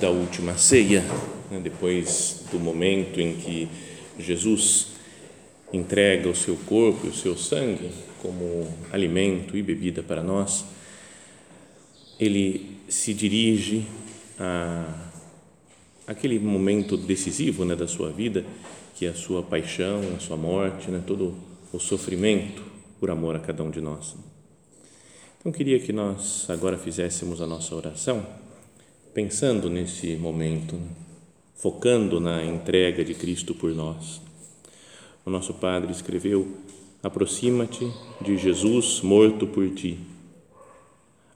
[0.00, 1.02] da última ceia,
[1.50, 3.68] né, depois do momento em que
[4.18, 4.88] Jesus
[5.72, 7.90] entrega o seu corpo e o seu sangue
[8.22, 10.64] como alimento e bebida para nós,
[12.18, 13.84] ele se dirige
[14.38, 15.04] a
[16.06, 18.42] aquele momento decisivo né, da sua vida,
[18.94, 21.34] que é a sua paixão, a sua morte, né, todo
[21.70, 22.62] o sofrimento
[22.98, 24.16] por amor a cada um de nós.
[25.38, 28.24] Então, queria que nós agora fizéssemos a nossa oração
[29.18, 30.80] pensando nesse momento,
[31.56, 34.20] focando na entrega de Cristo por nós.
[35.26, 36.46] O nosso Padre escreveu:
[37.02, 39.98] aproxima-te de Jesus morto por ti.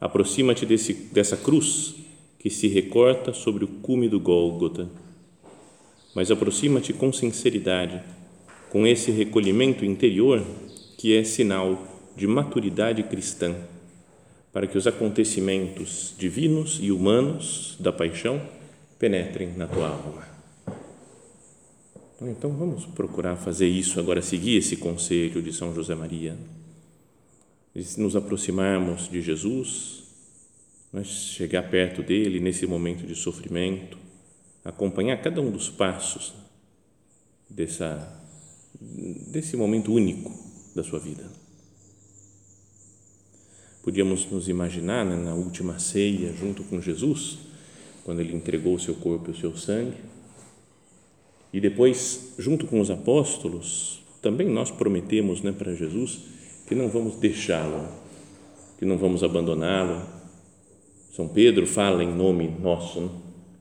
[0.00, 1.96] Aproxima-te dessa cruz
[2.38, 4.88] que se recorta sobre o cume do Gólgota.
[6.14, 8.00] Mas aproxima-te com sinceridade,
[8.70, 10.40] com esse recolhimento interior
[10.96, 11.84] que é sinal
[12.16, 13.56] de maturidade cristã
[14.52, 18.40] para que os acontecimentos divinos e humanos da paixão
[18.98, 20.30] penetrem na tua alma.
[22.20, 26.36] Então vamos procurar fazer isso agora, seguir esse conselho de São José Maria,
[27.74, 30.04] de nos aproximarmos de Jesus,
[30.92, 33.98] mas chegar perto dele nesse momento de sofrimento,
[34.64, 36.34] acompanhar cada um dos passos
[37.50, 38.22] dessa,
[38.80, 40.30] desse momento único
[40.76, 41.41] da sua vida
[43.82, 47.38] podíamos nos imaginar né, na última ceia junto com Jesus,
[48.04, 49.96] quando ele entregou o seu corpo e o seu sangue.
[51.52, 56.20] E depois, junto com os apóstolos, também nós prometemos né, para Jesus
[56.66, 57.88] que não vamos deixá-lo,
[58.78, 60.02] que não vamos abandoná-lo.
[61.10, 63.10] São Pedro fala em nome nosso, né?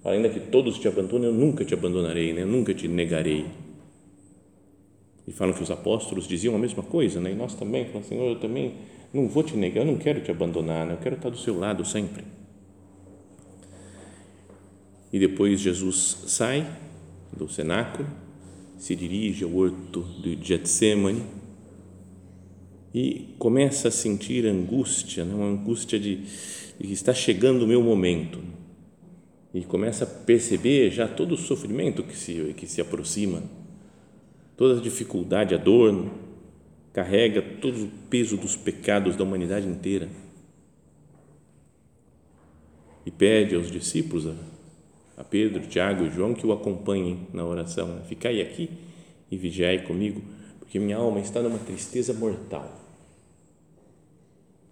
[0.05, 2.43] ainda que todos te abandonem, eu nunca te abandonarei, né?
[2.43, 3.45] eu nunca te negarei.
[5.27, 7.31] E falam que os apóstolos diziam a mesma coisa, né?
[7.31, 8.75] e nós também, falam, Senhor, eu também
[9.13, 10.93] não vou te negar, eu não quero te abandonar, né?
[10.93, 12.23] eu quero estar do seu lado sempre.
[15.11, 16.65] E depois Jesus sai
[17.35, 18.07] do cenáculo,
[18.77, 21.23] se dirige ao horto de Getsemane
[22.93, 25.33] e começa a sentir angústia, né?
[25.33, 28.39] uma angústia de, de que está chegando o meu momento.
[29.53, 33.43] E começa a perceber já todo o sofrimento que se, que se aproxima,
[34.55, 36.09] toda a dificuldade, a dor,
[36.93, 40.09] carrega todo o peso dos pecados da humanidade inteira
[43.05, 44.27] e pede aos discípulos,
[45.17, 47.87] a Pedro, Tiago e João, que o acompanhem na oração.
[47.87, 48.03] Né?
[48.07, 48.69] Ficai aqui
[49.29, 50.21] e vigiai comigo,
[50.59, 52.79] porque minha alma está numa tristeza mortal.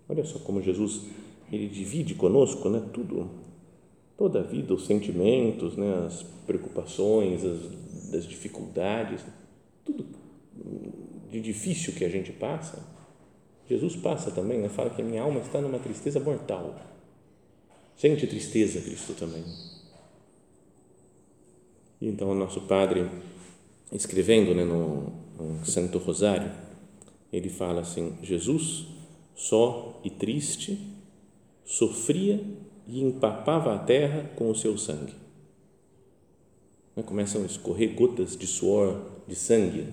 [0.08, 1.04] Olha só como Jesus
[1.52, 3.30] ele divide conosco, né, tudo,
[4.18, 9.22] toda a vida, os sentimentos, né, as preocupações, as, as dificuldades,
[9.84, 10.06] tudo
[11.32, 12.84] de difícil que a gente passa,
[13.70, 14.68] Jesus passa também, né?
[14.68, 16.76] fala que a minha alma está numa tristeza mortal.
[17.96, 19.44] Sente tristeza, Cristo também.
[22.02, 23.08] E então, o nosso Padre,
[23.92, 26.52] escrevendo né, no, no Santo Rosário,
[27.32, 28.88] ele fala assim: Jesus,
[29.36, 30.80] só e triste,
[31.64, 32.44] sofria
[32.88, 35.14] e empapava a terra com o seu sangue.
[36.96, 39.88] Né, começam a escorrer gotas de suor, de sangue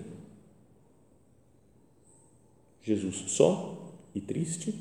[2.87, 4.73] Jesus só e triste,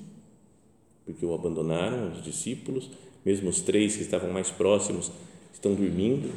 [1.05, 2.89] porque o abandonaram os discípulos,
[3.25, 5.11] mesmo os três que estavam mais próximos
[5.53, 6.33] estão dormindo.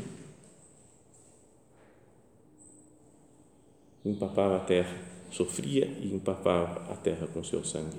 [4.04, 4.98] Empapava a terra,
[5.30, 7.98] sofria e empapava a terra com seu sangue.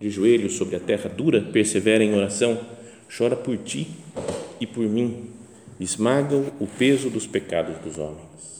[0.00, 2.58] De joelhos sobre a terra dura, persevera em oração,
[3.14, 3.88] chora por ti
[4.58, 5.30] e por mim,
[5.78, 8.57] esmagam o peso dos pecados dos homens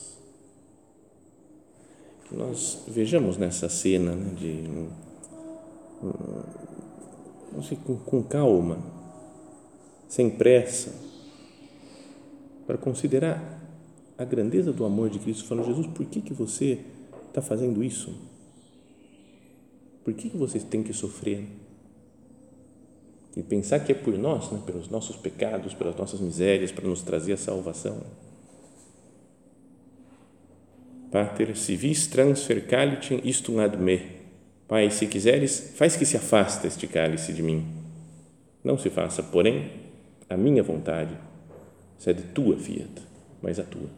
[2.31, 4.89] nós vejamos nessa cena né, de
[7.51, 8.77] não sei, com, com calma,
[10.07, 10.93] sem pressa,
[12.65, 13.59] para considerar
[14.17, 16.79] a grandeza do amor de Cristo, falando, Jesus, por que, que você
[17.27, 18.13] está fazendo isso?
[20.03, 21.47] Por que, que você tem que sofrer?
[23.35, 27.01] E pensar que é por nós, né, pelos nossos pecados, pelas nossas misérias, para nos
[27.01, 28.01] trazer a salvação.
[31.11, 34.19] Pater, si vis transfer calicem istum ad me.
[34.67, 37.65] Pai, se quiseres, faz que se afasta este cálice de mim.
[38.63, 39.71] Não se faça, porém,
[40.29, 41.17] a minha vontade,
[41.97, 43.01] sede tua fiat,
[43.41, 43.89] mas a tua.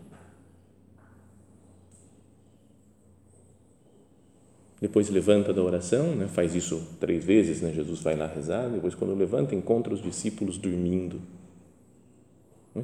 [4.80, 6.28] Depois levanta da oração, né?
[6.28, 7.72] faz isso três vezes, né?
[7.72, 8.68] Jesus vai lá rezar.
[8.68, 11.22] Depois, quando levanta, encontra os discípulos dormindo.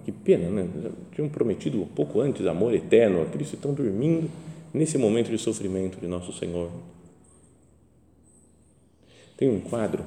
[0.03, 0.91] Que pena, né?
[1.13, 4.29] Tinham prometido um pouco antes amor eterno a Cristo, estão dormindo
[4.73, 6.69] nesse momento de sofrimento de nosso Senhor.
[9.37, 10.03] Tem um quadro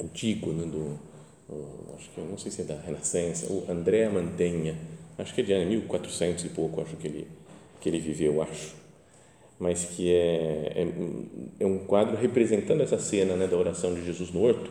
[0.00, 0.98] antigo, né, do,
[1.94, 4.74] acho que não sei se é da Renascença, o Andrea Mantegna,
[5.18, 7.26] acho que é de ano 1400 e pouco, acho que ele
[7.80, 8.76] que ele viveu, acho,
[9.58, 10.88] mas que é, é,
[11.58, 14.70] é um quadro representando essa cena né, da oração de Jesus no horto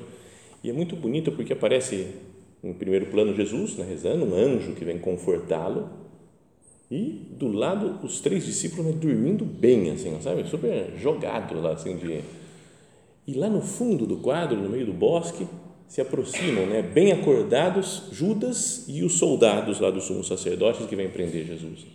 [0.63, 2.07] e é muito bonito porque aparece
[2.63, 5.89] em primeiro plano Jesus né, rezando, um anjo que vem confortá-lo
[6.89, 11.97] e do lado os três discípulos né, dormindo bem assim, sabe, super jogados lá assim
[11.97, 12.21] de
[13.27, 15.47] e lá no fundo do quadro, no meio do bosque,
[15.87, 21.09] se aproximam, né, bem acordados, Judas e os soldados lá dos sumos sacerdotes que vêm
[21.09, 21.85] prender Jesus.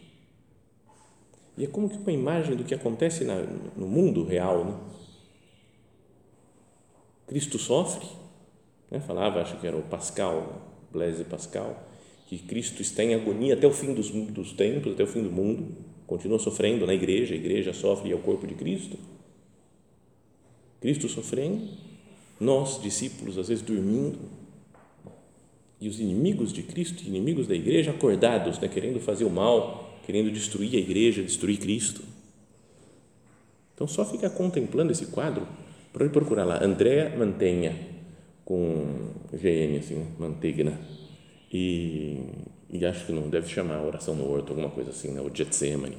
[1.58, 3.42] E é como que uma imagem do que acontece na,
[3.76, 4.64] no mundo real.
[4.64, 4.74] Né?
[7.26, 8.06] Cristo sofre,
[8.91, 9.00] né?
[9.00, 10.62] falava, acho que era o Pascal,
[10.93, 11.88] Blaise Pascal,
[12.27, 15.31] que Cristo está em agonia até o fim dos, dos tempos, até o fim do
[15.31, 18.97] mundo, continua sofrendo na igreja, a igreja sofre e é o corpo de Cristo
[20.81, 21.67] Cristo sofrendo,
[22.38, 24.19] nós, discípulos, às vezes dormindo,
[25.81, 30.31] e os inimigos de Cristo, inimigos da igreja, acordados, né, querendo fazer o mal, querendo
[30.31, 32.03] destruir a igreja, destruir Cristo.
[33.75, 35.47] Então, só fica contemplando esse quadro
[35.93, 37.75] para procurar lá, Andréa Mantenha,
[38.46, 40.81] com GN, assim, Mantegna,
[41.52, 42.22] e,
[42.70, 45.98] e acho que não deve chamar oração no horto, alguma coisa assim, né, o Getsemane.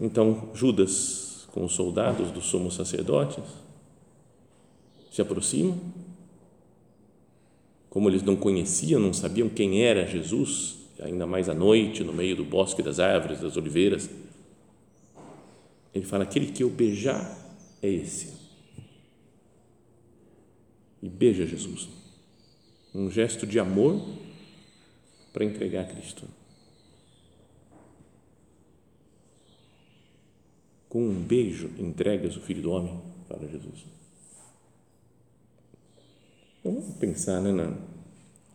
[0.00, 1.26] Então, Judas
[1.56, 3.42] com os soldados dos sumos sacerdotes,
[5.10, 5.80] se aproximam.
[7.88, 12.36] Como eles não conheciam, não sabiam quem era Jesus, ainda mais à noite, no meio
[12.36, 14.10] do bosque das árvores, das oliveiras,
[15.94, 17.26] ele fala: aquele que eu beijar
[17.82, 18.35] é esse.
[21.06, 21.88] E beija Jesus.
[22.92, 24.04] Um gesto de amor
[25.32, 26.24] para entregar a Cristo.
[30.88, 33.84] Com um beijo entregas o Filho do Homem, fala Jesus.
[36.58, 37.72] Então, vamos pensar, né, na,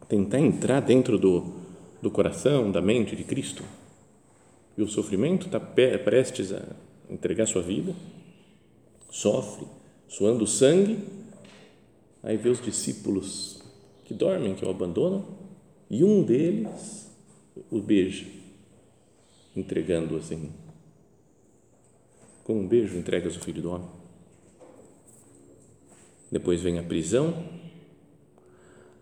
[0.09, 1.53] tentar entrar dentro do,
[2.01, 3.63] do coração, da mente de Cristo.
[4.77, 6.61] E o sofrimento está prestes a
[7.09, 7.95] entregar sua vida,
[9.09, 9.65] sofre,
[10.09, 11.20] suando sangue,
[12.23, 13.61] aí vê os discípulos
[14.05, 15.25] que dormem, que o abandonam,
[15.89, 17.09] e um deles
[17.69, 18.25] o beija,
[19.55, 20.51] entregando assim
[22.43, 23.87] com um beijo entregas o filho do homem.
[26.31, 27.45] Depois vem a prisão,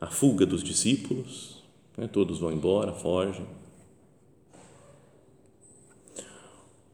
[0.02, 1.64] a fuga dos discípulos,
[1.98, 2.08] né?
[2.08, 3.46] todos vão embora, fogem.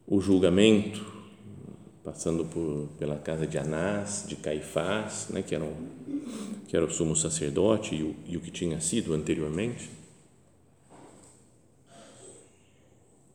[0.06, 1.15] O julgamento,
[2.06, 5.42] passando por, pela casa de Anás, de Caifás, né?
[5.42, 5.72] que, eram,
[6.68, 9.90] que era o sumo sacerdote e o, e o que tinha sido anteriormente.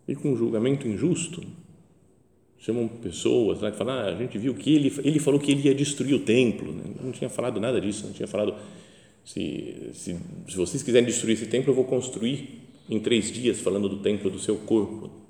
[0.07, 1.43] E com um julgamento injusto,
[2.59, 5.67] chamam pessoas lá que falam, ah, a gente viu que ele, ele falou que ele
[5.67, 6.83] ia destruir o templo, né?
[7.03, 8.55] não tinha falado nada disso, não tinha falado,
[9.25, 13.89] se, se, se vocês quiserem destruir esse templo, eu vou construir em três dias, falando
[13.89, 15.20] do templo do seu corpo.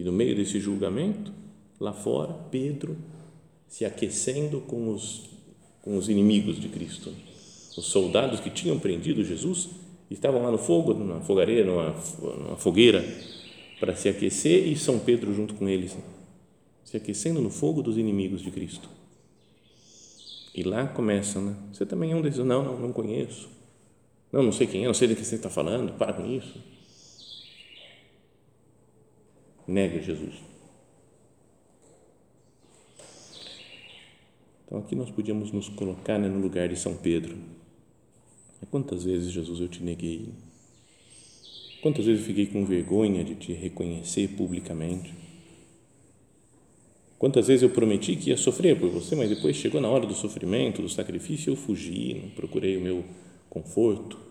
[0.00, 1.30] E no meio desse julgamento,
[1.78, 2.96] lá fora, Pedro
[3.68, 5.28] se aquecendo com os,
[5.82, 7.12] com os inimigos de Cristo,
[7.76, 9.68] os soldados que tinham prendido Jesus
[10.10, 13.04] estavam lá no fogo, numa fogareira, numa, numa fogueira,
[13.78, 15.94] para se aquecer e São Pedro junto com eles,
[16.82, 18.88] se aquecendo no fogo dos inimigos de Cristo.
[20.54, 21.56] E lá começam, né?
[21.74, 22.42] Você também é um desses?
[22.42, 23.50] Não, não, não conheço.
[24.32, 26.58] Não, não sei quem é, não sei do que você está falando, para com isso.
[29.70, 30.34] Nega Jesus.
[34.66, 37.36] Então aqui nós podíamos nos colocar né, no lugar de São Pedro
[38.68, 40.28] Quantas vezes, Jesus, eu te neguei?
[41.80, 45.14] Quantas vezes eu fiquei com vergonha de te reconhecer publicamente?
[47.18, 50.14] Quantas vezes eu prometi que ia sofrer por você, mas depois chegou na hora do
[50.14, 53.04] sofrimento, do sacrifício, eu fugi, procurei o meu
[53.48, 54.29] conforto.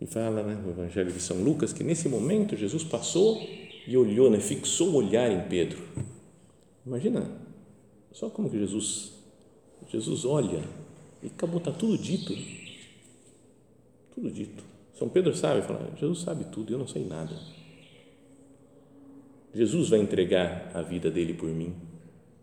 [0.00, 3.40] E fala né, no Evangelho de São Lucas que nesse momento Jesus passou
[3.86, 5.82] e olhou, né, fixou o olhar em Pedro.
[6.86, 7.30] Imagina
[8.12, 9.12] só como que Jesus,
[9.88, 10.62] Jesus olha
[11.22, 12.34] e acabou, está tudo dito.
[14.14, 14.64] Tudo dito.
[14.94, 17.34] São Pedro sabe, fala, Jesus sabe tudo, eu não sei nada.
[19.54, 21.74] Jesus vai entregar a vida dele por mim.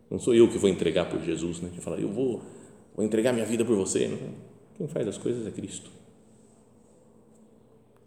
[0.10, 1.70] Não sou eu que vou entregar por Jesus, né?
[1.74, 2.42] Que fala, eu vou,
[2.96, 4.08] vou entregar minha vida por você.
[4.08, 4.18] Não.
[4.78, 5.90] Quem faz as coisas é Cristo.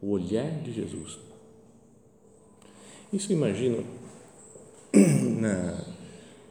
[0.00, 1.18] O olhar de Jesus.
[3.12, 3.84] Isso imagino
[5.40, 5.84] na,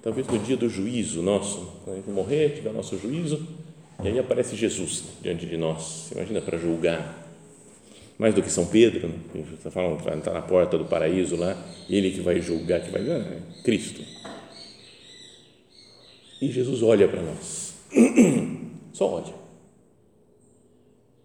[0.03, 3.47] talvez no dia do juízo nosso, quando a gente morrer, tiver nosso juízo,
[4.03, 6.11] e aí aparece Jesus diante de nós.
[6.11, 7.27] Imagina para julgar
[8.19, 9.15] mais do que São Pedro, né?
[9.53, 11.57] está falando, está na porta do paraíso lá,
[11.89, 14.01] ele que vai julgar, que vai ganhar, é Cristo.
[16.41, 17.75] E Jesus olha para nós,
[18.91, 19.38] só olha.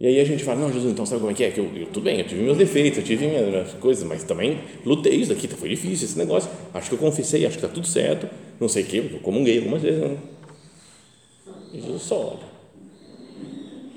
[0.05, 1.51] E aí a gente fala, não, Jesus, então sabe como é que é?
[1.51, 4.61] Que eu, eu tudo bem, eu tive meus defeitos, eu tive minhas coisas, mas também
[4.85, 6.51] lutei isso daqui, foi difícil esse negócio.
[6.75, 8.29] Acho que eu confessei, acho que está tudo certo,
[8.61, 10.03] não sei o que, eu comunguei algumas vezes.
[10.03, 10.19] Não.
[11.73, 12.55] E Jesus só olha.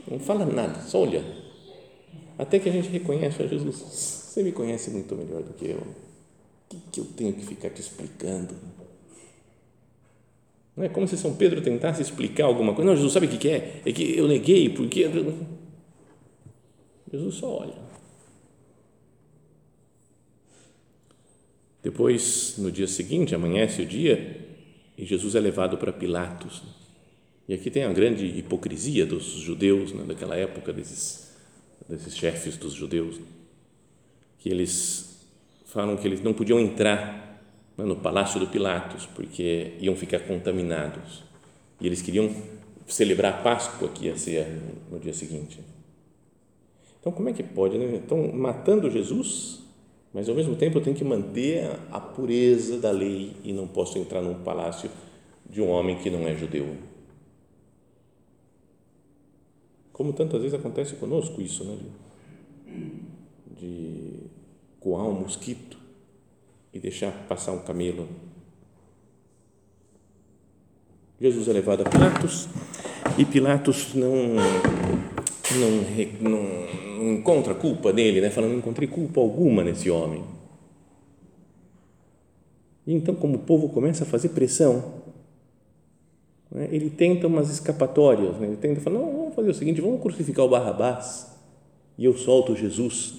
[0.10, 1.22] Não fala nada, só olha
[2.38, 5.78] até que a gente reconhece, Jesus, você me conhece muito melhor do que eu.
[5.78, 8.56] O que, que eu tenho que ficar te explicando?
[10.74, 12.90] Não é como se São Pedro tentasse explicar alguma coisa.
[12.90, 13.82] Não, Jesus, sabe o que é?
[13.86, 15.10] É que eu neguei, porque.
[17.12, 17.76] Jesus só olha.
[21.84, 24.46] Depois, no dia seguinte, amanhece o dia
[24.98, 26.64] e Jesus é levado para Pilatos.
[27.48, 31.28] E aqui tem a grande hipocrisia dos judeus né, daquela época, desses
[31.88, 33.20] desses chefes dos judeus,
[34.40, 35.26] que eles
[35.66, 37.42] falam que eles não podiam entrar
[37.78, 41.24] né, no palácio do Pilatos porque iam ficar contaminados
[41.80, 42.34] e eles queriam
[42.88, 44.48] celebrar a Páscoa que ia ser
[44.92, 45.60] no dia seguinte.
[47.00, 47.78] Então, como é que pode?
[47.78, 47.98] Né?
[47.98, 49.64] Estão matando Jesus,
[50.14, 53.98] mas ao mesmo tempo eu tenho que manter a pureza da lei e não posso
[53.98, 54.90] entrar num palácio
[55.50, 56.76] de um homem que não é judeu.
[59.94, 61.78] Como tantas vezes acontece conosco isso, né?
[62.66, 64.20] De, de
[64.80, 65.78] coar um mosquito
[66.74, 68.08] e deixar passar um camelo.
[71.20, 72.48] Jesus é levado a Pilatos
[73.18, 74.36] e Pilatos não,
[75.56, 78.30] não, não, encontra culpa nele, né?
[78.30, 80.24] Falando, não encontrei culpa alguma nesse homem.
[82.86, 85.02] E então, como o povo começa a fazer pressão,
[86.50, 86.70] né?
[86.72, 88.48] ele tenta umas escapatórias, né?
[88.48, 91.36] ele tenta falar, não, vamos fazer o seguinte, vamos crucificar o Barrabás
[91.98, 93.16] e eu solto Jesus.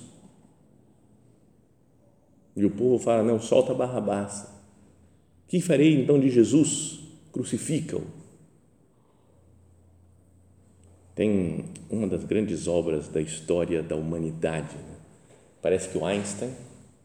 [2.56, 4.46] E o povo fala, não, solta Barrabás.
[5.46, 7.00] Que farei então de Jesus?
[7.30, 8.17] Crucifica-o.
[11.18, 14.76] Tem uma das grandes obras da história da humanidade.
[14.76, 14.94] Né?
[15.60, 16.52] Parece que o Einstein,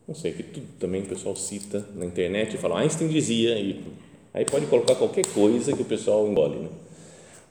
[0.08, 3.84] não sei, que tudo também o pessoal cita na internet e fala, Einstein dizia, e
[4.32, 6.70] Aí pode colocar qualquer coisa que o pessoal engole, né?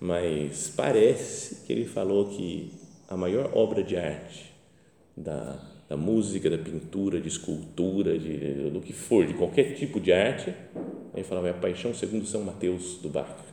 [0.01, 2.71] mas parece que ele falou que
[3.09, 4.53] a maior obra de arte
[5.17, 10.13] da, da música, da pintura, de escultura, de, do que for, de qualquer tipo de
[10.13, 10.55] arte,
[11.13, 13.52] ele falava é a Paixão segundo São Mateus do Bach.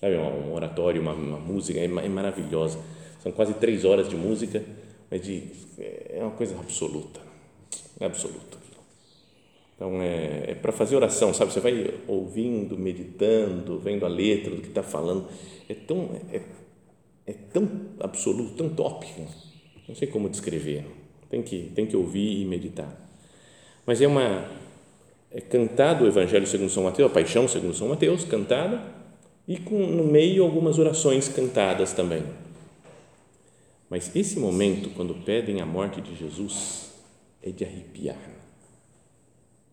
[0.00, 2.78] Sabe, um oratório, uma, uma música, é, é maravilhosa.
[3.22, 4.62] São quase três horas de música,
[5.10, 5.44] mas de,
[5.78, 7.20] é uma coisa absoluta,
[8.00, 8.56] absoluta.
[9.76, 11.52] Então, é, é para fazer oração, sabe?
[11.52, 15.28] Você vai ouvindo, meditando, vendo a letra do que está falando.
[15.68, 16.40] É tão, é,
[17.26, 17.68] é tão
[18.00, 19.06] absoluto, tão top.
[19.86, 20.84] Não sei como descrever.
[21.28, 22.90] Tem que, tem que ouvir e meditar.
[23.84, 24.50] Mas é uma.
[25.30, 28.80] É cantado o Evangelho segundo São Mateus, a Paixão segundo São Mateus, cantada,
[29.46, 32.22] e com, no meio algumas orações cantadas também.
[33.88, 36.92] Mas esse momento, quando pedem a morte de Jesus,
[37.42, 38.36] é de arrepiar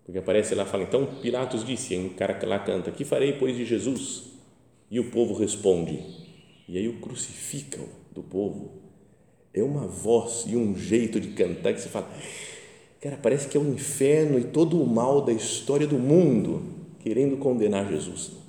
[0.06, 3.56] porque aparece lá, fala, então Pilatos disse, um cara que lá canta, que farei, pois,
[3.56, 4.24] de Jesus?
[4.92, 6.04] E o povo responde,
[6.68, 8.82] e aí o crucificam do povo,
[9.54, 12.12] é uma voz e um jeito de cantar que você fala,
[13.00, 16.64] cara, parece que é o um inferno e todo o mal da história do mundo
[17.00, 18.43] querendo condenar Jesus.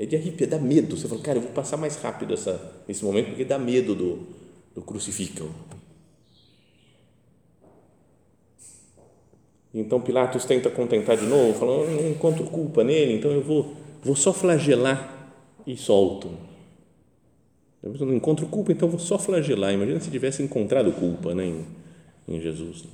[0.00, 0.96] É de arrepiar, dá medo.
[0.96, 4.26] Você fala, cara, eu vou passar mais rápido essa, esse momento porque dá medo do,
[4.74, 5.50] do crucificam.
[9.74, 13.76] Então Pilatos tenta contentar de novo, falando: eu não encontro culpa nele, então eu vou,
[14.02, 16.30] vou só flagelar e solto.
[17.82, 19.74] Eu não encontro culpa, então vou só flagelar.
[19.74, 21.66] Imagina se tivesse encontrado culpa né, em,
[22.26, 22.84] em Jesus.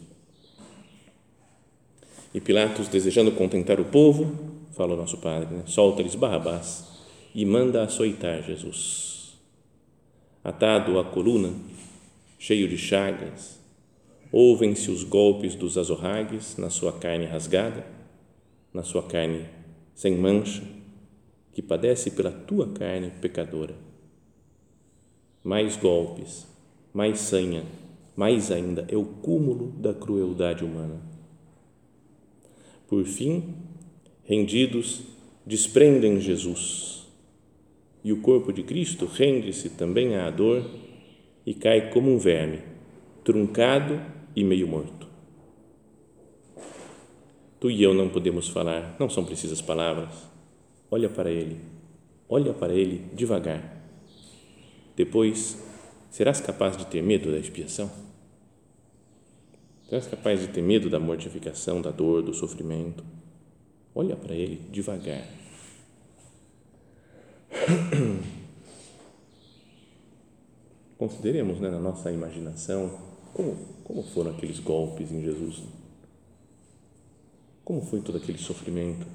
[2.35, 4.35] E Pilatos, desejando contentar o povo,
[4.73, 5.63] fala o nosso Padre, né?
[5.67, 6.96] solta-lhes Barrabás
[7.37, 9.39] e manda açoitar Jesus.
[10.43, 11.53] Atado à coluna,
[12.39, 13.61] cheio de chagas,
[14.33, 17.85] ouvem-se os golpes dos azorragues na sua carne rasgada,
[18.73, 19.45] na sua carne
[19.95, 20.63] sem mancha,
[21.53, 23.75] que padece pela tua carne pecadora.
[25.45, 26.47] Mais golpes,
[26.95, 27.65] mais sanha,
[28.17, 31.03] mais ainda é o cúmulo da crueldade humana.
[32.89, 33.57] Por fim,
[34.25, 35.03] rendidos,
[35.45, 36.96] desprendem Jesus
[38.07, 40.65] e o corpo de Cristo rende-se também à dor
[41.45, 42.61] e cai como um verme,
[43.25, 44.01] truncado
[44.37, 45.09] e meio morto.
[47.59, 50.37] Tu e eu não podemos falar, não são precisas palavras
[50.89, 51.61] olha para ele,
[52.29, 53.77] olha para ele devagar.
[54.95, 55.61] Depois,
[56.09, 57.91] serás capaz de ter medo da expiação?
[59.89, 63.05] Serás capaz de ter medo da mortificação, da dor, do sofrimento?
[63.93, 65.27] Olha para ele devagar.
[70.99, 72.99] Consideremos né, na nossa imaginação
[73.35, 75.63] como, como foram aqueles golpes em Jesus.
[77.65, 79.07] Como foi todo aquele sofrimento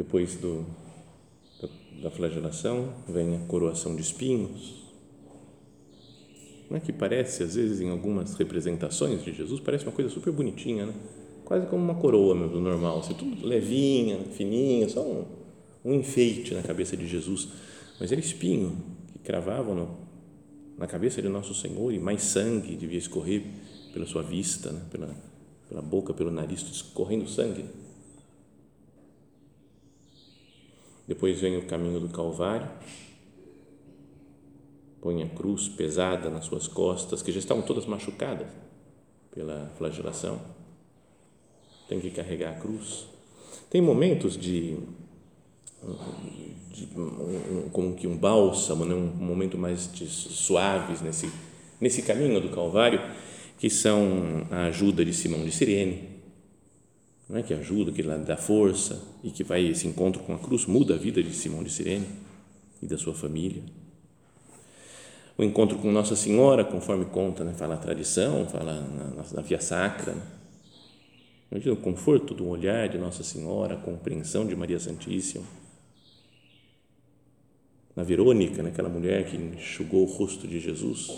[0.00, 0.64] Depois do,
[2.02, 4.79] da flagelação vem a coroação de espinhos.
[6.70, 10.32] Não é que parece, às vezes, em algumas representações de Jesus, parece uma coisa super
[10.32, 10.94] bonitinha, né?
[11.44, 15.24] quase como uma coroa mesmo, normal, assim, tudo levinha, fininha, só um,
[15.84, 17.48] um enfeite na cabeça de Jesus.
[17.98, 18.76] Mas era espinho
[19.12, 19.98] que cravavam no,
[20.78, 23.42] na cabeça de Nosso Senhor e mais sangue devia escorrer
[23.92, 24.80] pela sua vista, né?
[24.92, 25.12] pela,
[25.68, 27.64] pela boca, pelo nariz, escorrendo sangue.
[31.08, 32.70] Depois vem o caminho do Calvário,
[35.00, 38.46] põe a cruz pesada nas suas costas, que já estavam todas machucadas
[39.34, 40.40] pela flagelação.
[41.88, 43.06] Tem que carregar a cruz.
[43.68, 44.76] Tem momentos de,
[46.72, 46.88] de
[47.72, 48.94] como que um bálsamo, né?
[48.94, 51.30] um momento mais de suaves nesse
[51.80, 53.00] nesse caminho do Calvário,
[53.58, 56.10] que são a ajuda de Simão de Sirene,
[57.28, 60.66] não é que ajuda, que dá força e que vai esse encontro com a cruz
[60.66, 62.06] muda a vida de Simão de Sirene
[62.82, 63.62] e da sua família.
[65.40, 69.58] O encontro com Nossa Senhora, conforme conta, né, fala a tradição, fala na, na via
[69.58, 70.12] sacra.
[70.12, 70.22] Né?
[71.50, 75.46] Imagina o conforto do olhar de Nossa Senhora, a compreensão de Maria Santíssima.
[77.96, 81.10] Na Verônica, naquela mulher que enxugou o rosto de Jesus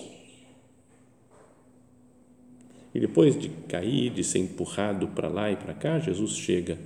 [2.94, 6.78] e depois de cair, de ser empurrado para lá e para cá, Jesus chega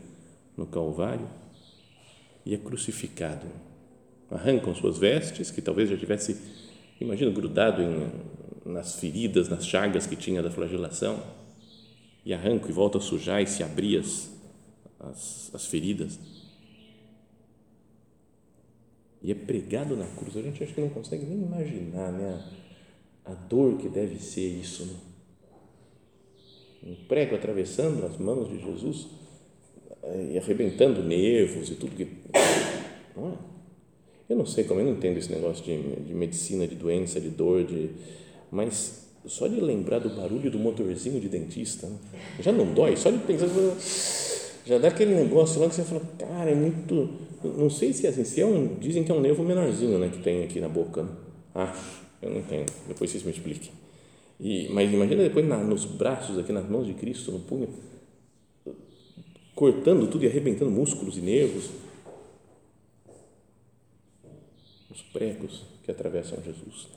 [0.57, 1.29] no Calvário
[2.47, 3.47] e é crucificado.
[4.31, 6.41] Arrancam suas vestes, que talvez já tivesse,
[7.01, 8.11] imagina, grudado em,
[8.65, 11.23] nas feridas, nas chagas que tinha da flagelação,
[12.25, 14.31] e arrancam e voltam a sujar e se abrir as,
[14.99, 16.19] as, as feridas.
[19.23, 20.37] E é pregado na cruz.
[20.37, 22.45] A gente acha que não consegue nem imaginar né,
[23.25, 24.85] a, a dor que deve ser isso.
[24.85, 24.95] Né?
[26.87, 29.09] um prego atravessando as mãos de Jesus
[30.03, 32.07] eh, e arrebentando nervos e tudo que.
[33.17, 33.56] Não é?
[34.29, 37.29] Eu não sei como, eu não entendo esse negócio de, de medicina, de doença, de
[37.29, 37.91] dor, de,
[38.51, 41.97] mas só de lembrar do barulho do motorzinho de dentista, né?
[42.41, 43.49] já não dói, só de pensar,
[44.67, 47.09] já dá aquele negócio lá que você fala, cara, é muito.
[47.45, 48.75] Não sei se é assim, se é um.
[48.81, 51.05] Dizem que é um nervo menorzinho né, que tem aqui na boca.
[51.05, 51.11] Né?
[51.55, 53.71] Acho, eu não entendo, depois vocês me expliquem.
[54.41, 57.69] E, mas imagina depois na, nos braços, aqui nas mãos de Cristo, no punho,
[59.55, 61.71] cortando tudo e arrebentando músculos e nervos.
[64.97, 66.89] Os pregos que atravessam Jesus.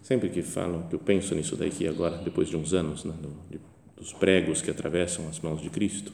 [0.00, 3.12] Sempre que falo, que eu penso nisso daí, que agora, depois de uns anos, né,
[3.20, 3.60] do,
[3.96, 6.12] dos pregos que atravessam as mãos de Cristo,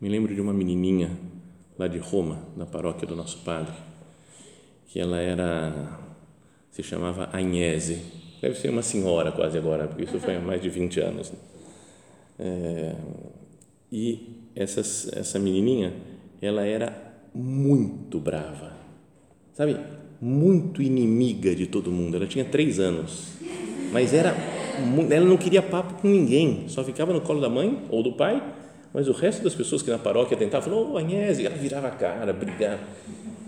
[0.00, 1.10] me lembro de uma menininha
[1.76, 3.74] lá de Roma, na paróquia do nosso padre,
[4.86, 6.00] que ela era,
[6.70, 8.00] se chamava Agnese,
[8.40, 11.32] Deve ser uma senhora quase agora, porque isso foi há mais de 20 anos.
[11.32, 11.38] Né?
[12.38, 12.94] É,
[13.90, 14.80] e essa,
[15.18, 15.92] essa menininha,
[16.40, 18.72] ela era muito brava,
[19.58, 19.76] sabe?
[20.20, 22.16] Muito inimiga de todo mundo.
[22.16, 23.32] Ela tinha três anos,
[23.92, 24.32] mas era
[25.10, 28.40] ela não queria papo com ninguém, só ficava no colo da mãe ou do pai,
[28.94, 31.90] mas o resto das pessoas que na paróquia tentavam, falou, oh, Agnese, ela virava a
[31.90, 32.78] cara, brigava.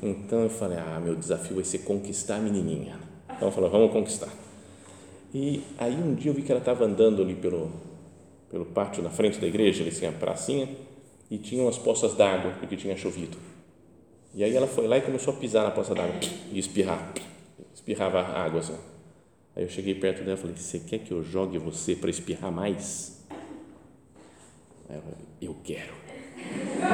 [0.03, 2.97] Então eu falei, ah, meu desafio vai ser conquistar a menininha.
[3.37, 4.29] Então eu falei, vamos conquistar.
[5.33, 7.71] E aí um dia eu vi que ela estava andando ali pelo,
[8.51, 10.69] pelo pátio na frente da igreja, ali tinha a pracinha,
[11.31, 13.39] e tinha umas poças d'água, porque tinha chovido.
[14.35, 16.15] E aí ela foi lá e começou a pisar na poça d'água
[16.53, 17.13] e espirrar.
[17.75, 18.77] espirrava água assim.
[19.57, 22.53] Aí eu cheguei perto dela e falei: Você quer que eu jogue você para espirrar
[22.53, 23.25] mais?
[24.89, 26.01] Aí falei: Eu quero.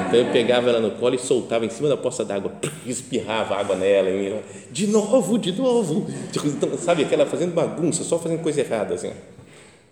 [0.09, 2.53] Então eu pegava ela no colo e soltava em cima da poça d'água,
[2.85, 6.07] espirrava água nela, e de novo, de novo.
[6.45, 9.13] Então, sabe, aquela fazendo bagunça, só fazendo coisa errada assim.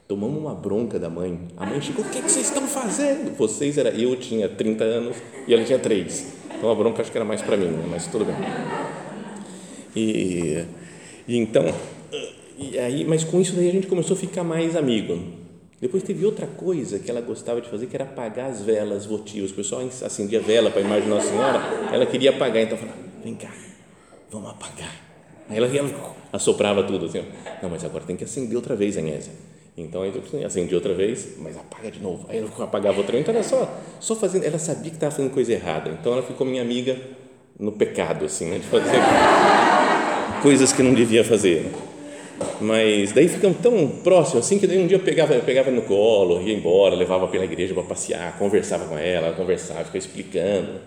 [0.06, 1.48] Tomamos uma bronca da mãe.
[1.56, 3.34] A mãe chegou: O que, é que vocês estão fazendo?
[3.36, 3.90] Vocês era.
[3.90, 6.43] Eu tinha 30 anos e ela tinha 3.
[6.64, 7.84] Então a bronca acho que era mais para mim, né?
[7.90, 8.34] mas tudo bem.
[9.94, 10.64] E,
[11.28, 11.62] e então,
[12.56, 15.22] e aí, mas com isso daí a gente começou a ficar mais amigo.
[15.78, 19.50] Depois teve outra coisa que ela gostava de fazer, que era apagar as velas votivas.
[19.50, 21.60] O pessoal acendia vela para a imagem de Nossa Senhora,
[21.92, 23.52] ela queria apagar, então falava, vem cá,
[24.30, 24.96] vamos apagar.
[25.50, 27.22] Aí ela, ela assoprava tudo assim,
[27.62, 29.34] não, mas agora tem que acender outra vez, Anésia.
[29.76, 32.26] Então aí eu acendi outra vez, mas apaga de novo.
[32.28, 35.52] Aí ela apagava outra então era só, só fazendo, ela sabia que estava fazendo coisa
[35.52, 36.96] errada, então ela ficou minha amiga
[37.58, 38.98] no pecado, assim, né, de fazer
[40.42, 41.72] coisas que não devia fazer.
[42.60, 45.82] Mas daí ficam tão próximos assim que daí um dia eu pegava, eu pegava no
[45.82, 50.80] colo, ia embora, levava pela igreja para passear, conversava com ela, conversava, ficava explicando.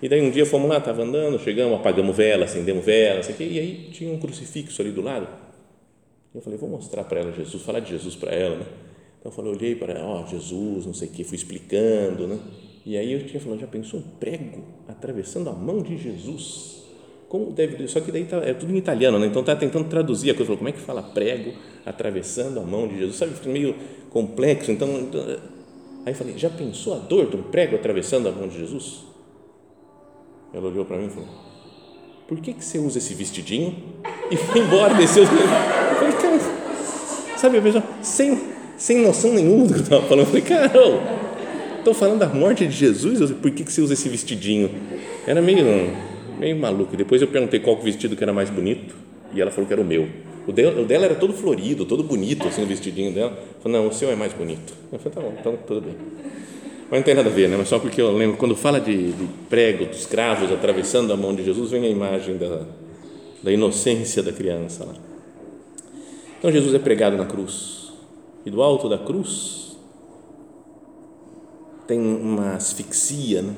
[0.00, 3.44] E daí um dia fomos lá, estava andando, chegamos, apagamos vela, acendemos vela, sei quê,
[3.44, 5.28] e aí tinha um crucifixo ali do lado.
[6.34, 8.66] Eu falei, vou mostrar para ela Jesus, falar de Jesus para ela, né?
[9.20, 12.26] Então eu falei, olhei para ela, ó, oh, Jesus, não sei o quê, fui explicando,
[12.26, 12.38] né?
[12.84, 16.82] E aí eu tinha falado, já pensou um prego atravessando a mão de Jesus?
[17.32, 19.26] como deve, só que daí tá, é tudo em italiano, né?
[19.26, 21.54] então está tentando traduzir a coisa, falou, como é que fala prego
[21.86, 23.74] atravessando a mão de Jesus, sabe, meio
[24.10, 25.38] complexo, então, então
[26.04, 29.04] aí falei, já pensou a dor de um prego atravessando a mão de Jesus?
[30.52, 31.28] Ela olhou para mim e falou,
[32.28, 33.76] por que, que você usa esse vestidinho?
[34.30, 35.91] E foi embora, desceu, cara,
[37.42, 38.40] sabe, a pessoa, sem,
[38.76, 40.72] sem noção nenhuma do que eu estava falando, eu falei, cara,
[41.78, 44.70] estou falando da morte de Jesus, por que, que você usa esse vestidinho?
[45.26, 45.64] Era meio
[46.42, 46.96] meio maluco.
[46.96, 48.94] Depois eu perguntei qual vestido que era mais bonito
[49.32, 50.08] e ela falou que era o meu.
[50.46, 53.38] O dela, o dela era todo florido, todo bonito, assim, o vestidinho dela.
[53.62, 54.74] Falei, não, o seu é mais bonito.
[54.92, 55.94] Eu falei, tá bom, então tudo bem.
[56.90, 57.56] Mas não tem nada a ver, né?
[57.56, 61.34] Mas só porque eu lembro, quando fala de, de prego, dos cravos atravessando a mão
[61.34, 62.62] de Jesus, vem a imagem da,
[63.42, 64.94] da inocência da criança lá.
[66.42, 67.92] Então Jesus é pregado na cruz.
[68.44, 69.76] E do alto da cruz
[71.86, 73.54] tem uma asfixia, né?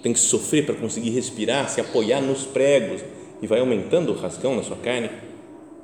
[0.00, 3.02] tem que sofrer para conseguir respirar, se apoiar nos pregos
[3.42, 5.10] e vai aumentando o rascão na sua carne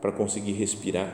[0.00, 1.12] para conseguir respirar.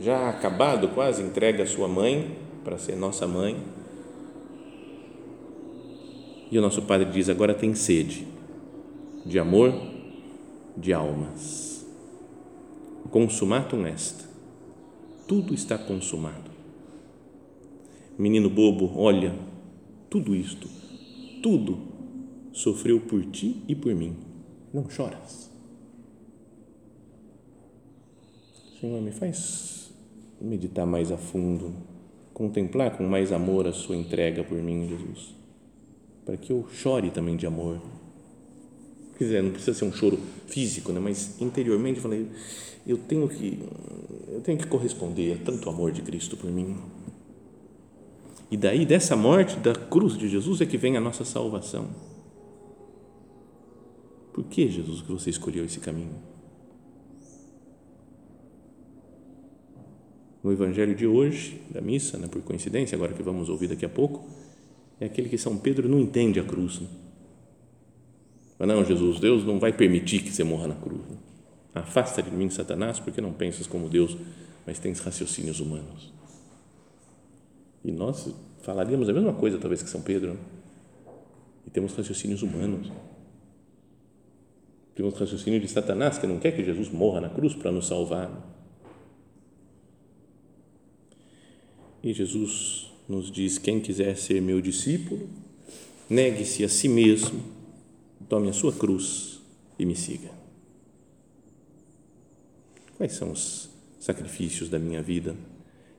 [0.00, 3.58] Já acabado, quase entrega a sua mãe para ser nossa mãe.
[6.50, 8.26] E o nosso Padre diz: agora tem sede
[9.22, 9.74] de amor,
[10.74, 11.75] de almas.
[13.08, 14.26] Consumatum est.
[15.26, 16.50] Tudo está consumado.
[18.18, 19.34] Menino bobo, olha
[20.08, 20.68] tudo isto,
[21.42, 21.78] tudo
[22.52, 24.16] sofreu por ti e por mim.
[24.72, 25.50] Não choras.
[28.80, 29.92] Senhor, me faz
[30.40, 31.74] meditar mais a fundo,
[32.32, 35.34] contemplar com mais amor a sua entrega por mim, Jesus,
[36.24, 37.80] para que eu chore também de amor.
[39.16, 41.00] Quer dizer, não precisa ser um choro físico, né?
[41.00, 42.28] mas interiormente falei,
[42.86, 43.58] eu tenho que
[44.28, 46.76] eu tenho que corresponder a tanto amor de Cristo por mim.
[48.50, 51.88] E daí, dessa morte, da cruz de Jesus, é que vem a nossa salvação.
[54.32, 56.14] Por que, Jesus, que você escolheu esse caminho?
[60.44, 63.88] No Evangelho de hoje, da missa, né, por coincidência, agora que vamos ouvir daqui a
[63.88, 64.28] pouco,
[65.00, 66.80] é aquele que São Pedro não entende a cruz.
[66.80, 66.86] Né?
[68.58, 71.00] Mas não, Jesus, Deus não vai permitir que você morra na cruz.
[71.00, 71.16] Né?
[71.74, 74.16] Afasta de mim, Satanás, porque não pensas como Deus,
[74.66, 76.12] mas tens raciocínios humanos.
[77.84, 78.28] E nós
[78.62, 80.34] falaríamos a mesma coisa, talvez, que São Pedro.
[80.34, 80.40] Né?
[81.66, 82.90] E temos raciocínios humanos.
[84.94, 88.30] Temos raciocínio de Satanás, que não quer que Jesus morra na cruz para nos salvar.
[92.02, 95.28] E Jesus nos diz: quem quiser ser meu discípulo,
[96.08, 97.42] negue-se a si mesmo,
[98.28, 99.40] tome a sua cruz
[99.78, 100.30] e me siga.
[102.96, 103.68] Quais são os
[104.00, 105.36] sacrifícios da minha vida?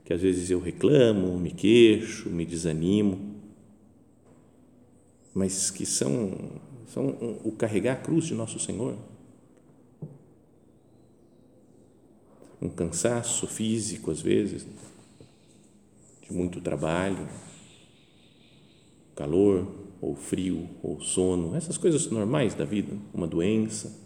[0.08, 3.36] que às vezes eu reclamo, me queixo, me desanimo,
[5.34, 6.32] mas que são,
[6.86, 7.08] são
[7.44, 8.96] o carregar a cruz de nosso Senhor.
[12.58, 14.66] Um cansaço físico, às vezes,
[16.22, 17.28] de muito trabalho,
[19.14, 23.96] calor, ou frio, ou sono, essas coisas normais da vida, uma doença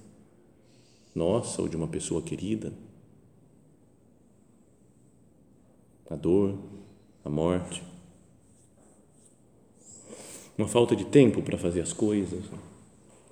[1.14, 2.72] nossa ou de uma pessoa querida
[6.08, 6.58] a dor,
[7.24, 7.82] a morte,
[10.58, 12.44] uma falta de tempo para fazer as coisas,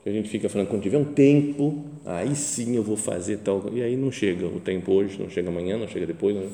[0.02, 3.70] que a gente fica falando, quando tiver um tempo, aí sim eu vou fazer tal.
[3.72, 6.34] E aí não chega o tempo hoje, não chega amanhã, não chega depois.
[6.34, 6.50] Não,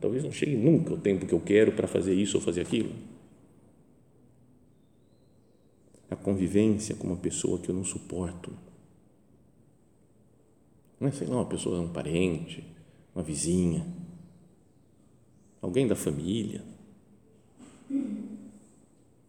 [0.00, 2.90] talvez não chegue nunca o tempo que eu quero para fazer isso ou fazer aquilo.
[6.10, 8.52] A convivência com uma pessoa que eu não suporto.
[10.98, 12.64] Não é, sei lá, uma pessoa, um parente,
[13.14, 13.86] uma vizinha,
[15.62, 16.62] alguém da família.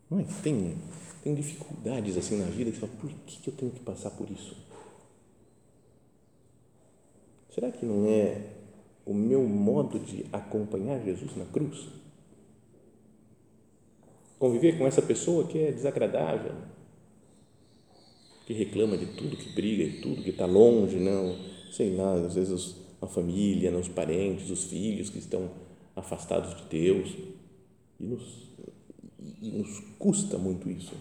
[0.10, 0.24] Não é?
[0.44, 0.76] Tem
[1.24, 4.10] tem dificuldades assim na vida que você fala, por que, que eu tenho que passar
[4.12, 4.58] por isso?
[7.54, 8.54] Será que não é
[9.06, 11.89] o meu modo de acompanhar Jesus na cruz?
[14.41, 16.56] Conviver com essa pessoa que é desagradável,
[18.43, 21.38] que reclama de tudo, que briga de tudo, que está longe, não,
[21.71, 25.51] sei lá, às vezes a família, os parentes, os filhos que estão
[25.95, 27.15] afastados de Deus
[27.99, 28.49] e nos,
[29.43, 30.95] e nos custa muito isso.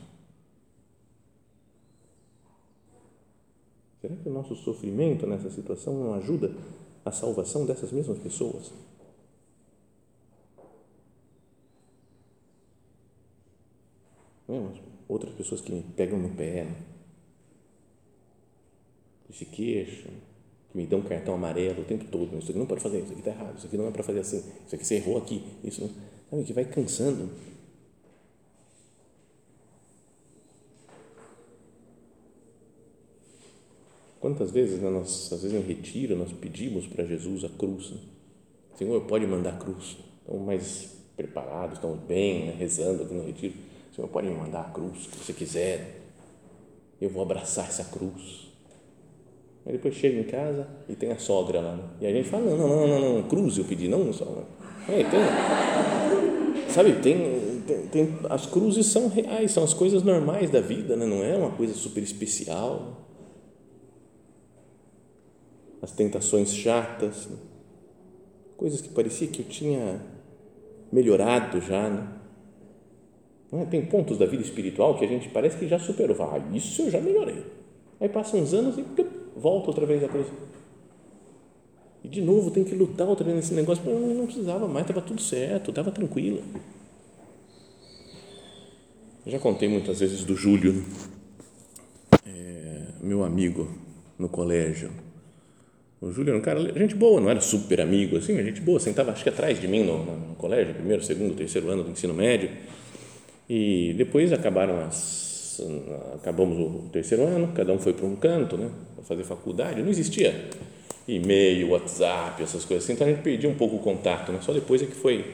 [4.02, 6.54] Será que o nosso sofrimento nessa situação não ajuda
[7.06, 8.70] a salvação dessas mesmas pessoas?
[15.08, 16.76] Outras pessoas que pegam no pé, né?
[19.26, 20.10] que se queixam,
[20.70, 22.36] que me dão cartão amarelo o tempo todo.
[22.38, 24.20] Isso aqui não pode fazer, isso aqui está errado, isso aqui não é para fazer
[24.20, 25.44] assim, isso aqui você errou aqui.
[25.64, 25.90] Isso,
[26.30, 27.30] sabe, que vai cansando
[34.20, 37.90] Quantas vezes, né, nós, às vezes em retiro, nós pedimos para Jesus a cruz.
[37.90, 38.00] Né?
[38.76, 39.96] Senhor, pode mandar a cruz.
[40.20, 43.54] Estamos mais preparados, estamos bem, né, rezando aqui no retiro.
[43.94, 46.00] Senhor, pode me mandar a cruz, se você quiser.
[47.00, 48.48] Eu vou abraçar essa cruz.
[49.64, 51.76] Aí depois chega em casa e tem a sogra lá.
[51.76, 51.84] Né?
[52.00, 54.44] E a gente fala, não, não, não, não, não, cruz eu pedi, não só.
[54.88, 60.60] É, tem, sabe, tem, tem, tem, as cruzes são reais, são as coisas normais da
[60.60, 61.06] vida, né?
[61.06, 63.00] não é uma coisa super especial
[65.82, 67.36] as tentações chatas, né?
[68.56, 70.00] coisas que parecia que eu tinha
[70.92, 71.88] melhorado já.
[71.88, 72.19] Né?
[73.52, 73.64] É?
[73.66, 76.16] Tem pontos da vida espiritual que a gente parece que já superou.
[76.20, 77.44] Ah, isso eu já melhorei.
[78.00, 78.84] Aí passam uns anos e
[79.36, 80.30] volta outra vez a coisa.
[82.02, 83.82] E de novo tem que lutar outra vez nesse negócio.
[83.86, 86.42] Eu não precisava mais, estava tudo certo, estava tranquilo.
[89.26, 90.84] já contei muitas vezes do Júlio, né?
[92.26, 93.68] é, meu amigo
[94.18, 94.90] no colégio
[96.00, 98.80] o Júlio era um cara, gente boa, não era super amigo, assim, mas gente boa,
[98.80, 102.14] sentava acho que atrás de mim no, no colégio, primeiro, segundo, terceiro ano do ensino
[102.14, 102.48] médio.
[103.52, 105.60] E depois acabaram as,
[106.14, 109.82] acabamos o terceiro ano, cada um foi para um canto, né, para fazer faculdade.
[109.82, 110.48] Não existia
[111.08, 114.38] e-mail, WhatsApp, essas coisas assim, então a gente perdia um pouco o contato, né?
[114.40, 115.24] Só depois é que foi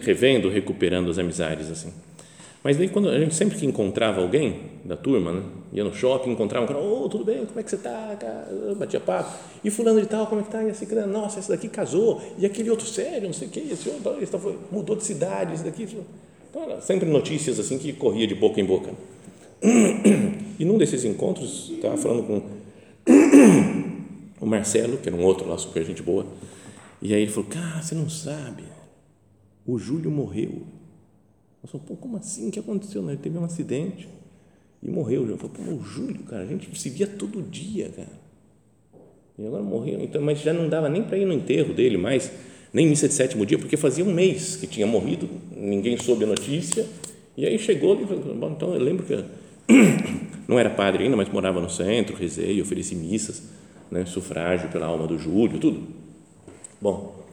[0.00, 1.92] revendo, recuperando as amizades assim.
[2.62, 6.30] Mas daí, quando a gente sempre que encontrava alguém da turma, né, ia no shopping,
[6.30, 8.16] encontrava um cara, ô, oh, tudo bem, como é que você está?
[8.78, 9.36] Batia papo.
[9.64, 10.84] E fulano de tal, como é que está?
[10.84, 12.22] E cara, nossa, esse daqui casou.
[12.38, 14.32] E aquele outro sério, não sei o quê, esse outro esse
[14.70, 15.88] mudou de cidade, esse daqui.
[16.54, 18.92] Era sempre notícias assim que corria de boca em boca.
[20.58, 22.42] E num desses encontros, estava falando com
[24.40, 26.26] o Marcelo, que era um outro lá, super gente boa.
[27.00, 28.64] E aí ele falou, cara, você não sabe,
[29.66, 30.62] o Júlio morreu.
[31.62, 32.48] Eu falei, pô, como assim?
[32.48, 33.06] O que aconteceu?
[33.08, 34.08] Ele teve um acidente
[34.82, 35.26] e morreu.
[35.28, 38.26] Eu falei, pô, o Júlio, cara, a gente se via todo dia, cara.
[39.38, 40.00] E agora morreu.
[40.00, 42.30] Então, mas já não dava nem para ir no enterro dele mais,
[42.76, 46.26] nem missa de sétimo dia, porque fazia um mês que tinha morrido, ninguém soube a
[46.26, 46.86] notícia.
[47.34, 49.24] E aí chegou, bom, então eu lembro que eu
[50.46, 53.44] não era padre ainda, mas morava no centro, rezei, ofereci missas,
[53.90, 55.84] né, sufrágio pela alma do Júlio, tudo.
[56.78, 57.24] Bom,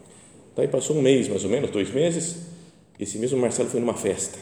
[0.56, 2.38] daí passou um mês, mais ou menos, dois meses,
[2.98, 4.40] esse mesmo Marcelo foi numa festa.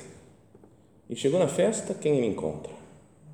[1.09, 2.73] E chegou na festa, quem ele encontra?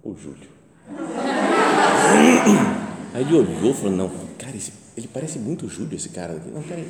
[0.01, 0.47] O Júlio.
[3.13, 6.33] Aí ele olhou e falou: Não, cara, esse, ele parece muito o Júlio, esse cara
[6.33, 6.49] aqui.
[6.49, 6.85] Não, peraí.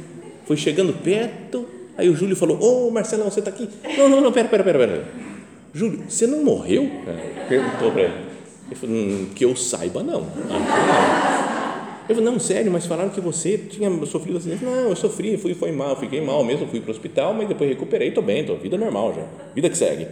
[0.48, 3.68] Foi chegando perto, aí o Júlio falou: Ô oh, Marcelão, você está aqui?
[3.98, 5.06] Não, não, não, pera, pera, pera, pera.
[5.74, 6.90] Júlio, você não morreu?
[7.06, 8.14] É, perguntou para ele.
[8.68, 10.26] Ele falou: hum, Que eu saiba, não.
[12.08, 14.64] Eu falei, não, sério, mas falaram que você tinha sofrido acidente.
[14.64, 17.70] Não, eu sofri, fui, foi mal, fiquei mal mesmo, fui para o hospital, mas depois
[17.70, 20.08] recuperei, estou bem, estou vida normal já, vida que segue.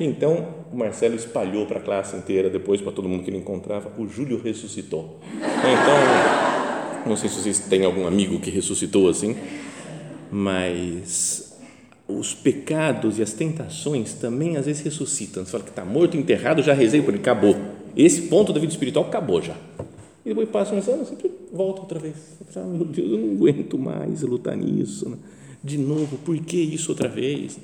[0.00, 3.92] Então, o Marcelo espalhou para a classe inteira, depois para todo mundo que ele encontrava,
[3.98, 5.20] o Júlio ressuscitou.
[5.36, 5.96] Então,
[7.06, 9.36] não sei se vocês têm algum amigo que ressuscitou assim,
[10.30, 11.56] mas
[12.08, 15.44] os pecados e as tentações também às vezes ressuscitam.
[15.44, 17.56] Você fala que está morto, enterrado, já rezei por ele, acabou.
[17.96, 19.56] Esse ponto da vida espiritual acabou já.
[20.24, 22.14] E depois passa uns anos, sempre volta outra vez.
[22.54, 25.08] Ah, meu Deus, eu não aguento mais lutar nisso.
[25.08, 25.16] Né?
[25.62, 27.58] De novo, por que isso outra vez?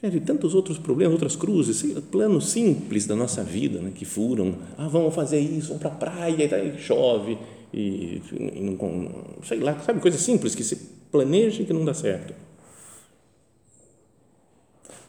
[0.00, 4.54] E tantos outros problemas, outras cruzes, planos simples da nossa vida né, que furam.
[4.76, 7.36] Ah, vamos fazer isso, vamos para a praia, e daí chove,
[7.74, 10.76] e, e não, sei lá, sabe, coisas simples que se
[11.10, 12.32] planeja e que não dá certo.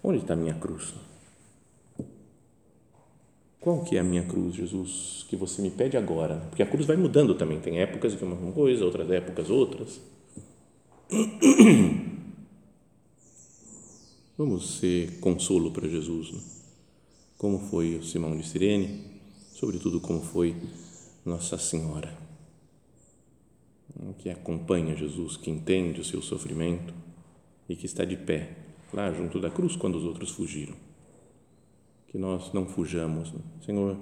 [0.04, 0.94] Onde está a minha cruz?
[3.62, 6.38] Qual que é a minha cruz, Jesus, que você me pede agora?
[6.50, 10.02] Porque a cruz vai mudando também, tem épocas que é uma coisa, outras épocas outras.
[14.40, 16.40] Vamos ser consolo para Jesus, né?
[17.38, 19.04] como foi o Simão de Sirene,
[19.52, 20.56] sobretudo como foi
[21.26, 22.18] Nossa Senhora,
[24.20, 26.94] que acompanha Jesus, que entende o seu sofrimento
[27.68, 28.56] e que está de pé
[28.94, 30.76] lá junto da cruz quando os outros fugiram.
[32.08, 33.42] Que nós não fujamos, né?
[33.66, 33.98] Senhor,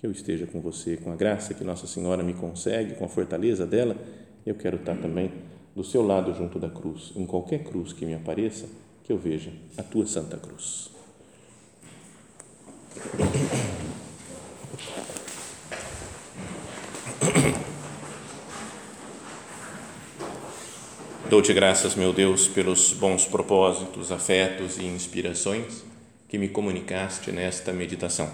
[0.00, 3.08] que eu esteja com você, com a graça que Nossa Senhora me consegue, com a
[3.08, 3.96] fortaleza dela,
[4.44, 5.30] eu quero estar também
[5.76, 8.66] do seu lado junto da cruz, em qualquer cruz que me apareça
[9.06, 10.90] que eu veja a tua Santa Cruz.
[21.30, 25.84] Dou-te graças, meu Deus, pelos bons propósitos, afetos e inspirações
[26.28, 28.28] que me comunicaste nesta meditação.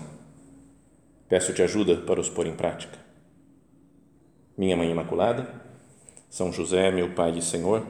[1.29, 2.99] Peço-te ajuda para os pôr em prática.
[4.57, 5.53] Minha Mãe Imaculada,
[6.31, 7.87] São José, meu Pai e Senhor,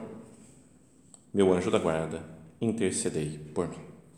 [1.33, 2.32] meu anjo da guarda,
[2.63, 3.92] intercedei por mim.